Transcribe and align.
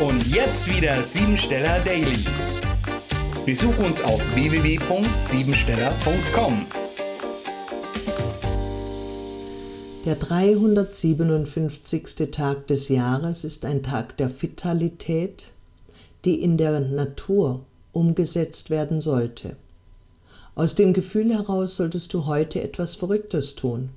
Und 0.00 0.26
jetzt 0.26 0.68
wieder 0.68 1.00
Siebensteller 1.04 1.78
Daily. 1.84 2.24
Besuch 3.46 3.78
uns 3.78 4.02
auf 4.02 4.20
www.siebensteller.com. 4.34 6.66
Der 10.04 10.16
357. 10.16 12.32
Tag 12.32 12.66
des 12.66 12.88
Jahres 12.88 13.44
ist 13.44 13.64
ein 13.64 13.84
Tag 13.84 14.16
der 14.16 14.42
Vitalität, 14.42 15.52
die 16.24 16.42
in 16.42 16.56
der 16.56 16.80
Natur 16.80 17.60
umgesetzt 17.92 18.70
werden 18.70 19.00
sollte. 19.00 19.54
Aus 20.56 20.74
dem 20.74 20.92
Gefühl 20.92 21.32
heraus 21.32 21.76
solltest 21.76 22.12
du 22.14 22.26
heute 22.26 22.60
etwas 22.60 22.96
Verrücktes 22.96 23.54
tun. 23.54 23.90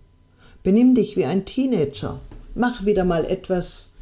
Benimm 0.62 0.94
dich 0.94 1.18
wie 1.18 1.26
ein 1.26 1.46
Teenager. 1.46 2.20
Mach 2.54 2.86
wieder 2.86 3.04
mal 3.04 3.26
etwas 3.26 3.97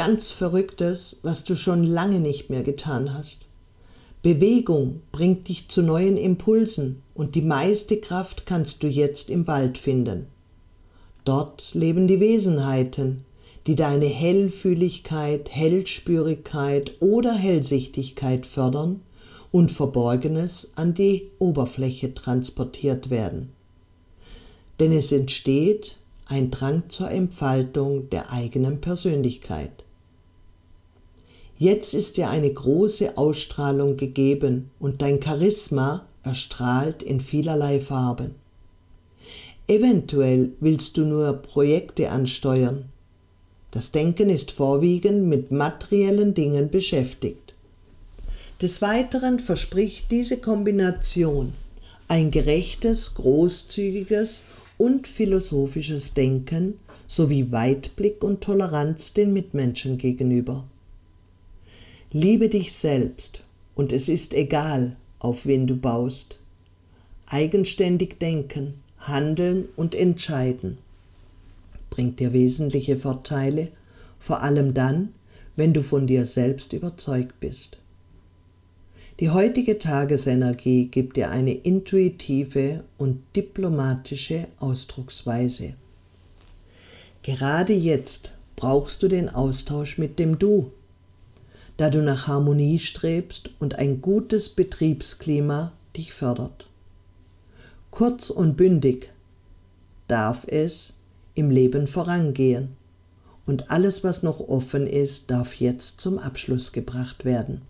ganz 0.00 0.30
Verrücktes, 0.30 1.20
was 1.24 1.44
du 1.44 1.54
schon 1.54 1.84
lange 1.84 2.20
nicht 2.20 2.48
mehr 2.48 2.62
getan 2.62 3.12
hast. 3.12 3.44
Bewegung 4.22 5.02
bringt 5.12 5.46
dich 5.46 5.68
zu 5.68 5.82
neuen 5.82 6.16
Impulsen 6.16 7.02
und 7.12 7.34
die 7.34 7.42
meiste 7.42 7.98
Kraft 7.98 8.46
kannst 8.46 8.82
du 8.82 8.86
jetzt 8.88 9.28
im 9.28 9.46
Wald 9.46 9.76
finden. 9.76 10.24
Dort 11.26 11.74
leben 11.74 12.08
die 12.08 12.18
Wesenheiten, 12.18 13.26
die 13.66 13.74
deine 13.74 14.06
Hellfühligkeit, 14.06 15.50
Hellspürigkeit 15.50 16.92
oder 17.00 17.34
Hellsichtigkeit 17.34 18.46
fördern 18.46 19.02
und 19.52 19.70
Verborgenes 19.70 20.72
an 20.76 20.94
die 20.94 21.28
Oberfläche 21.38 22.14
transportiert 22.14 23.10
werden. 23.10 23.52
Denn 24.78 24.92
es 24.92 25.12
entsteht 25.12 25.98
ein 26.24 26.50
Drang 26.50 26.84
zur 26.88 27.10
Entfaltung 27.10 28.08
der 28.08 28.32
eigenen 28.32 28.80
Persönlichkeit. 28.80 29.84
Jetzt 31.60 31.92
ist 31.92 32.16
dir 32.16 32.30
eine 32.30 32.50
große 32.50 33.18
Ausstrahlung 33.18 33.98
gegeben 33.98 34.70
und 34.80 35.02
dein 35.02 35.22
Charisma 35.22 36.06
erstrahlt 36.22 37.02
in 37.02 37.20
vielerlei 37.20 37.80
Farben. 37.80 38.34
Eventuell 39.68 40.52
willst 40.60 40.96
du 40.96 41.04
nur 41.04 41.34
Projekte 41.34 42.08
ansteuern. 42.08 42.86
Das 43.72 43.92
Denken 43.92 44.30
ist 44.30 44.52
vorwiegend 44.52 45.26
mit 45.26 45.50
materiellen 45.50 46.32
Dingen 46.32 46.70
beschäftigt. 46.70 47.52
Des 48.62 48.80
Weiteren 48.80 49.38
verspricht 49.38 50.10
diese 50.10 50.38
Kombination 50.38 51.52
ein 52.08 52.30
gerechtes, 52.30 53.16
großzügiges 53.16 54.44
und 54.78 55.06
philosophisches 55.06 56.14
Denken 56.14 56.80
sowie 57.06 57.52
Weitblick 57.52 58.24
und 58.24 58.40
Toleranz 58.40 59.12
den 59.12 59.34
Mitmenschen 59.34 59.98
gegenüber. 59.98 60.64
Liebe 62.12 62.48
dich 62.48 62.72
selbst 62.72 63.42
und 63.74 63.92
es 63.92 64.08
ist 64.08 64.34
egal, 64.34 64.96
auf 65.18 65.46
wen 65.46 65.66
du 65.66 65.76
baust. 65.76 66.38
Eigenständig 67.26 68.18
denken, 68.18 68.74
handeln 68.98 69.68
und 69.76 69.94
entscheiden 69.94 70.78
bringt 71.90 72.20
dir 72.20 72.32
wesentliche 72.32 72.96
Vorteile, 72.96 73.68
vor 74.18 74.42
allem 74.42 74.72
dann, 74.72 75.12
wenn 75.56 75.74
du 75.74 75.82
von 75.82 76.06
dir 76.06 76.24
selbst 76.24 76.72
überzeugt 76.72 77.40
bist. 77.40 77.76
Die 79.18 79.28
heutige 79.28 79.78
Tagesenergie 79.78 80.86
gibt 80.86 81.18
dir 81.18 81.30
eine 81.30 81.52
intuitive 81.52 82.84
und 82.96 83.20
diplomatische 83.36 84.46
Ausdrucksweise. 84.58 85.74
Gerade 87.22 87.74
jetzt 87.74 88.32
brauchst 88.56 89.02
du 89.02 89.08
den 89.08 89.28
Austausch 89.28 89.98
mit 89.98 90.18
dem 90.18 90.38
Du 90.38 90.72
da 91.80 91.88
du 91.88 92.02
nach 92.02 92.26
Harmonie 92.26 92.78
strebst 92.78 93.52
und 93.58 93.76
ein 93.76 94.02
gutes 94.02 94.50
Betriebsklima 94.50 95.72
dich 95.96 96.12
fördert. 96.12 96.68
Kurz 97.90 98.28
und 98.28 98.58
bündig 98.58 99.10
darf 100.06 100.46
es 100.46 100.98
im 101.34 101.48
Leben 101.48 101.86
vorangehen 101.86 102.76
und 103.46 103.70
alles, 103.70 104.04
was 104.04 104.22
noch 104.22 104.40
offen 104.40 104.86
ist, 104.86 105.30
darf 105.30 105.54
jetzt 105.54 106.02
zum 106.02 106.18
Abschluss 106.18 106.72
gebracht 106.72 107.24
werden. 107.24 107.62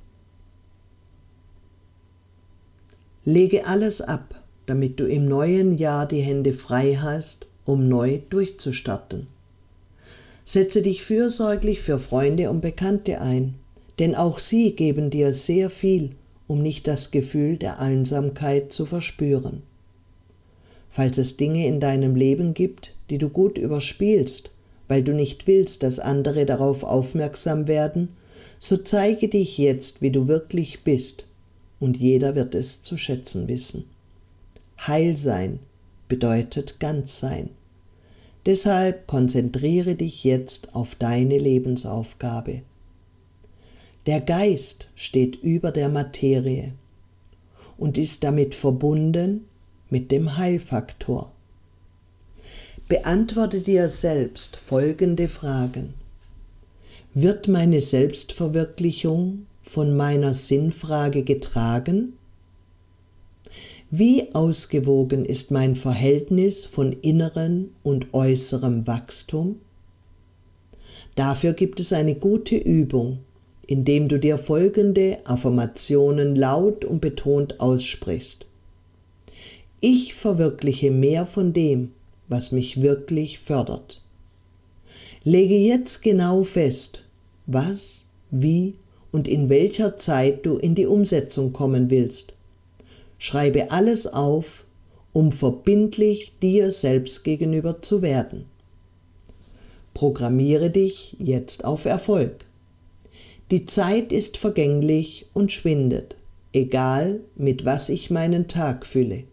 Lege 3.25 3.65
alles 3.65 4.00
ab, 4.00 4.43
damit 4.66 4.99
du 4.99 5.06
im 5.06 5.26
neuen 5.28 5.78
Jahr 5.78 6.04
die 6.04 6.20
Hände 6.20 6.53
frei 6.53 6.99
hast, 7.00 7.47
um 7.65 7.88
neu 7.88 8.19
durchzustarten. 8.28 9.28
Setze 10.44 10.82
dich 10.82 11.04
fürsorglich 11.04 11.81
für 11.81 12.00
Freunde 12.00 12.50
und 12.50 12.60
Bekannte 12.60 13.20
ein 13.20 13.54
denn 14.00 14.15
auch 14.15 14.38
sie 14.38 14.72
geben 14.72 15.11
dir 15.11 15.33
sehr 15.33 15.71
viel, 15.71 16.12
um 16.49 16.62
nicht 16.62 16.88
das 16.88 17.11
Gefühl 17.11 17.59
der 17.59 17.78
Einsamkeit 17.78 18.72
zu 18.72 18.87
verspüren. 18.87 19.62
Falls 20.91 21.19
es 21.19 21.37
Dinge 21.37 21.66
in 21.69 21.78
deinem 21.78 22.16
Leben 22.16 22.55
gibt, 22.55 22.94
die 23.11 23.19
du 23.19 23.28
gut 23.28 23.59
überspielst, 23.59 24.50
weil 24.88 25.05
du 25.05 25.12
nicht 25.12 25.47
willst, 25.47 25.84
dass 25.84 26.00
andere 26.00 26.47
darauf 26.47 26.83
aufmerksam 26.83 27.69
werden, 27.69 28.09
so 28.59 28.77
zeige 28.77 29.28
dich 29.28 29.59
jetzt, 29.59 30.03
wie 30.03 30.11
du 30.11 30.27
wirklich 30.27 30.82
bist, 30.82 31.27
und 31.78 31.97
jeder 31.97 32.34
wird 32.34 32.55
es 32.55 32.82
zu 32.82 32.97
schätzen 32.97 33.49
wissen. 33.49 33.84
Heil 34.87 35.17
sein 35.17 35.61
bedeutet 36.09 36.81
ganz 36.81 37.21
sein. 37.21 37.50
Deshalb 38.47 39.06
konzentriere 39.06 39.94
dich 39.94 40.25
jetzt 40.25 40.75
auf 40.75 40.94
deine 40.94 41.38
Lebensaufgabe. 41.38 42.62
Der 44.06 44.21
Geist 44.21 44.88
steht 44.94 45.37
über 45.37 45.72
der 45.72 45.88
Materie 45.88 46.72
und 47.77 47.99
ist 47.99 48.25
damit 48.25 48.55
verbunden 48.55 49.47
mit 49.91 50.11
dem 50.11 50.38
Heilfaktor. 50.38 51.31
Beantworte 52.88 53.61
dir 53.61 53.88
selbst 53.88 54.56
folgende 54.56 55.28
Fragen. 55.28 55.94
Wird 57.12 57.47
meine 57.47 57.81
Selbstverwirklichung 57.81 59.47
von 59.62 59.97
meiner 59.97 60.32
Sinnfrage 60.32 61.22
getragen? 61.22 62.15
Wie 63.91 64.34
ausgewogen 64.34 65.25
ist 65.25 65.50
mein 65.50 65.77
Verhältnis 65.77 66.65
von 66.65 66.93
innerem 66.93 67.71
und 67.82 68.15
äußerem 68.15 68.87
Wachstum? 68.87 69.61
Dafür 71.17 71.53
gibt 71.53 71.81
es 71.81 71.93
eine 71.93 72.15
gute 72.15 72.56
Übung, 72.56 73.19
indem 73.70 74.08
du 74.08 74.19
dir 74.19 74.36
folgende 74.36 75.19
Affirmationen 75.22 76.34
laut 76.34 76.84
und 76.84 77.00
betont 77.00 77.60
aussprichst. 77.60 78.44
Ich 79.81 80.12
verwirkliche 80.12 80.91
mehr 80.91 81.25
von 81.25 81.53
dem, 81.53 81.92
was 82.26 82.50
mich 82.50 82.82
wirklich 82.82 83.38
fördert. 83.38 84.03
Lege 85.22 85.54
jetzt 85.54 86.03
genau 86.03 86.42
fest, 86.42 87.06
was, 87.47 88.06
wie 88.32 88.75
und 89.12 89.28
in 89.28 89.48
welcher 89.48 89.97
Zeit 89.97 90.44
du 90.47 90.56
in 90.56 90.75
die 90.75 90.87
Umsetzung 90.87 91.52
kommen 91.52 91.91
willst. 91.91 92.32
Schreibe 93.19 93.70
alles 93.70 94.08
auf, 94.08 94.64
um 95.12 95.31
verbindlich 95.31 96.32
dir 96.42 96.72
selbst 96.72 97.22
gegenüber 97.22 97.81
zu 97.81 98.02
werden. 98.02 98.47
Programmiere 99.94 100.70
dich 100.70 101.14
jetzt 101.20 101.64
auf 101.64 101.84
Erfolg. 101.84 102.50
Die 103.50 103.66
Zeit 103.66 104.12
ist 104.12 104.37
vergänglich 104.37 105.27
und 105.33 105.50
schwindet, 105.50 106.15
egal 106.53 107.19
mit 107.34 107.65
was 107.65 107.88
ich 107.88 108.09
meinen 108.09 108.47
Tag 108.47 108.87
fülle. 108.87 109.25